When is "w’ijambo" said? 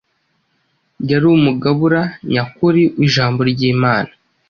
2.97-3.39